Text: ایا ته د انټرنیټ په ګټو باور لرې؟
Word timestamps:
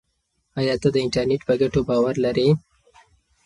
ایا 0.59 0.75
ته 0.81 0.87
د 0.93 0.97
انټرنیټ 1.05 1.41
په 1.45 1.53
ګټو 1.61 1.81
باور 1.89 2.15
لرې؟ 2.25 2.47